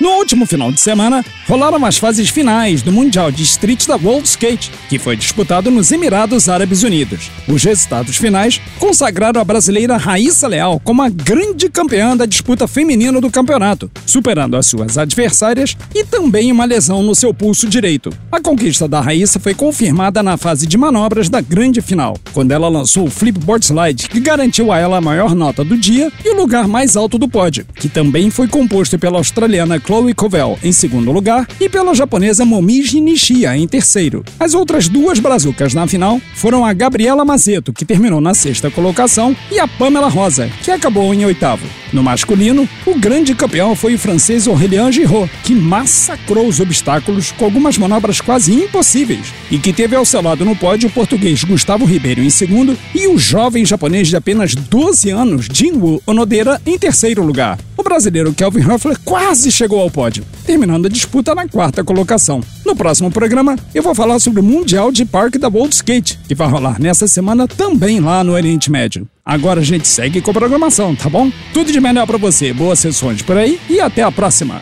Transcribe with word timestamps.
No 0.00 0.10
último 0.10 0.46
final 0.46 0.70
de 0.70 0.80
semana, 0.80 1.24
rolaram 1.48 1.84
as 1.84 1.98
fases 1.98 2.28
finais 2.28 2.82
do 2.82 2.92
Mundial 2.92 3.32
de 3.32 3.42
Street 3.42 3.84
da 3.84 3.96
World 3.96 4.28
Skate, 4.28 4.70
que 4.88 4.96
foi 4.96 5.16
disputado 5.16 5.72
nos 5.72 5.90
Emirados 5.90 6.48
Árabes 6.48 6.84
Unidos. 6.84 7.32
Os 7.48 7.64
resultados 7.64 8.16
finais 8.16 8.60
consagraram 8.78 9.40
a 9.40 9.44
brasileira 9.44 9.96
Raíssa 9.96 10.46
Leal 10.46 10.80
como 10.84 11.02
a 11.02 11.08
grande 11.08 11.68
campeã 11.68 12.16
da 12.16 12.26
disputa 12.26 12.68
feminina 12.68 13.20
do 13.20 13.28
campeonato, 13.28 13.90
superando 14.06 14.56
as 14.56 14.66
suas 14.66 14.96
adversárias 14.96 15.76
e 15.92 16.04
também 16.04 16.52
uma 16.52 16.64
lesão 16.64 17.02
no 17.02 17.16
seu 17.16 17.34
pulso 17.34 17.68
direito. 17.68 18.12
A 18.30 18.40
conquista 18.40 18.86
da 18.86 19.00
Raíssa 19.00 19.40
foi 19.40 19.52
confirmada 19.52 20.22
na 20.22 20.36
fase 20.36 20.64
de 20.64 20.78
manobras 20.78 21.28
da 21.28 21.40
grande 21.40 21.80
final, 21.80 22.16
quando 22.32 22.52
ela 22.52 22.68
lançou 22.68 23.06
o 23.06 23.10
flipboard 23.10 23.66
slide, 23.66 24.08
que 24.08 24.20
garantiu 24.20 24.70
a 24.70 24.78
ela 24.78 24.98
a 24.98 25.00
maior 25.00 25.34
nota 25.34 25.64
do 25.64 25.76
dia 25.76 26.12
e 26.24 26.32
o 26.32 26.36
lugar 26.36 26.68
mais 26.68 26.96
alto 26.96 27.18
do 27.18 27.28
pódio, 27.28 27.66
que 27.74 27.88
também 27.88 28.30
foi 28.30 28.46
composto 28.46 28.96
pela 28.96 29.18
australiana 29.18 29.80
Chloe 29.88 30.12
Covell 30.12 30.58
em 30.62 30.70
segundo 30.70 31.10
lugar 31.10 31.48
e 31.58 31.66
pela 31.66 31.94
japonesa 31.94 32.44
Momiji 32.44 33.00
Nishia 33.00 33.56
em 33.56 33.66
terceiro. 33.66 34.22
As 34.38 34.52
outras 34.52 34.86
duas 34.86 35.18
brazucas 35.18 35.72
na 35.72 35.86
final 35.86 36.20
foram 36.34 36.62
a 36.62 36.74
Gabriela 36.74 37.24
Mazeto, 37.24 37.72
que 37.72 37.86
terminou 37.86 38.20
na 38.20 38.34
sexta 38.34 38.70
colocação, 38.70 39.34
e 39.50 39.58
a 39.58 39.66
Pamela 39.66 40.10
Rosa, 40.10 40.50
que 40.62 40.70
acabou 40.70 41.14
em 41.14 41.24
oitavo. 41.24 41.66
No 41.90 42.02
masculino, 42.02 42.68
o 42.84 42.98
grande 42.98 43.34
campeão 43.34 43.74
foi 43.74 43.94
o 43.94 43.98
francês 43.98 44.46
Aurélien 44.46 44.92
Giraud, 44.92 45.30
que 45.42 45.54
massacrou 45.54 46.46
os 46.46 46.60
obstáculos 46.60 47.32
com 47.32 47.46
algumas 47.46 47.78
manobras 47.78 48.20
quase 48.20 48.52
impossíveis 48.52 49.32
e 49.50 49.58
que 49.58 49.72
teve 49.72 49.96
ao 49.96 50.04
seu 50.04 50.20
lado 50.20 50.44
no 50.44 50.54
pódio 50.54 50.90
o 50.90 50.92
português 50.92 51.42
Gustavo 51.44 51.86
Ribeiro 51.86 52.22
em 52.22 52.28
segundo 52.28 52.76
e 52.94 53.06
o 53.06 53.16
jovem 53.16 53.64
japonês 53.64 54.08
de 54.08 54.16
apenas 54.16 54.54
12 54.54 55.08
anos, 55.08 55.48
Jinwoo 55.50 56.02
Onodera, 56.06 56.60
em 56.66 56.78
terceiro 56.78 57.22
lugar. 57.22 57.58
O 57.78 57.82
brasileiro 57.84 58.34
Kelvin 58.34 58.68
Hoeffler 58.68 58.98
quase 59.04 59.52
chegou 59.52 59.78
ao 59.78 59.88
pódio, 59.88 60.24
terminando 60.44 60.86
a 60.86 60.88
disputa 60.88 61.32
na 61.32 61.46
quarta 61.46 61.84
colocação. 61.84 62.40
No 62.66 62.74
próximo 62.74 63.08
programa, 63.08 63.54
eu 63.72 63.84
vou 63.84 63.94
falar 63.94 64.18
sobre 64.18 64.40
o 64.40 64.42
Mundial 64.42 64.90
de 64.90 65.04
Parque 65.04 65.38
da 65.38 65.46
World 65.46 65.72
Skate, 65.76 66.18
que 66.26 66.34
vai 66.34 66.48
rolar 66.48 66.80
nessa 66.80 67.06
semana 67.06 67.46
também 67.46 68.00
lá 68.00 68.24
no 68.24 68.32
Oriente 68.32 68.68
Médio. 68.68 69.06
Agora 69.24 69.60
a 69.60 69.64
gente 69.64 69.86
segue 69.86 70.20
com 70.20 70.32
a 70.32 70.34
programação, 70.34 70.96
tá 70.96 71.08
bom? 71.08 71.30
Tudo 71.54 71.70
de 71.70 71.80
melhor 71.80 72.04
para 72.04 72.18
você, 72.18 72.52
boas 72.52 72.80
sessões 72.80 73.22
por 73.22 73.36
aí 73.36 73.60
e 73.70 73.80
até 73.80 74.02
a 74.02 74.10
próxima. 74.10 74.60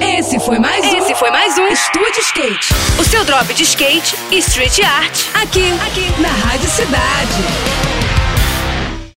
Esse 0.00 0.38
foi 0.38 0.58
mais 0.58 0.84
um. 0.84 0.98
Esse 0.98 1.14
foi 1.16 1.30
mais 1.30 1.58
um 1.58 1.66
Estúdio 1.66 2.20
Skate. 2.20 2.74
O 3.00 3.04
seu 3.04 3.24
drop 3.24 3.52
de 3.54 3.62
skate 3.64 4.14
e 4.30 4.38
street 4.38 4.78
art. 4.80 5.26
Aqui, 5.34 5.64
aqui, 5.84 6.22
na 6.22 6.28
Rádio. 6.28 6.68